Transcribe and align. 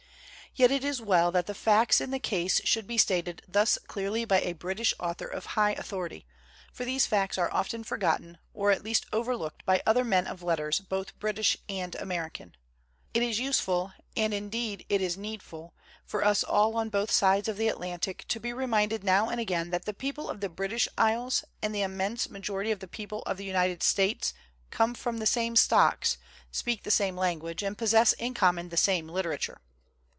Yet 0.53 0.69
it 0.69 0.83
is 0.83 1.01
well 1.01 1.31
that 1.31 1.45
the 1.45 1.53
facts 1.53 2.01
in 2.01 2.11
the 2.11 2.19
case 2.19 2.59
should 2.65 2.85
be 2.85 2.97
stated 2.97 3.41
thus 3.47 3.77
clearly 3.87 4.25
by 4.25 4.41
a 4.41 4.51
British 4.51 4.93
author 4.99 5.25
of 5.25 5.45
high 5.55 5.71
authority, 5.71 6.27
for 6.73 6.83
these 6.83 7.05
facts 7.05 7.37
are 7.37 7.49
often 7.53 7.85
forgotten 7.85 8.37
or 8.53 8.69
at 8.69 8.83
least 8.83 9.05
overlooked 9.13 9.63
by 9.65 9.81
other 9.85 10.03
men 10.03 10.27
of 10.27 10.43
letters 10.43 10.79
both 10.81 11.17
British 11.19 11.55
and 11.69 11.95
American. 11.95 12.53
It 13.13 13.23
is 13.23 13.39
useful, 13.39 13.93
and 14.17 14.33
indeed 14.33 14.85
it 14.89 14.99
is 15.01 15.17
needful, 15.17 15.73
for 16.03 16.21
us 16.21 16.43
all 16.43 16.75
on 16.75 16.89
both 16.89 17.11
sides 17.11 17.47
of 17.47 17.55
the 17.55 17.69
Atlantic 17.69 18.25
to 18.27 18.37
be 18.41 18.51
reminded 18.51 19.05
now 19.05 19.29
and 19.29 19.39
again 19.39 19.69
that 19.69 19.85
the 19.85 19.93
people 19.93 20.29
of 20.29 20.41
the 20.41 20.49
British 20.49 20.85
Isles 20.97 21.45
and 21.61 21.73
the 21.73 21.81
im 21.83 21.95
mense 21.95 22.29
majority 22.29 22.71
of 22.71 22.81
the 22.81 22.89
people 22.89 23.21
of 23.21 23.37
the 23.37 23.45
United 23.45 23.81
States 23.83 24.33
come 24.69 24.97
of 25.05 25.19
the 25.19 25.25
same 25.25 25.55
stocks, 25.55 26.17
speak 26.51 26.83
the 26.83 26.91
same 26.91 27.15
language, 27.15 27.63
and 27.63 27.77
possess 27.77 28.11
in 28.11 28.33
common 28.33 28.67
the 28.67 28.75
same 28.75 29.07
literature. 29.07 29.61